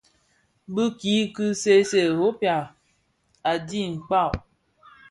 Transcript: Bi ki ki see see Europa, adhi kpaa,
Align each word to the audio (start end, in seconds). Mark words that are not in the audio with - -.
Bi 0.73 0.83
ki 0.99 1.15
ki 1.35 1.45
see 1.61 1.79
see 1.89 2.05
Europa, 2.09 2.55
adhi 3.51 3.79
kpaa, 4.05 4.29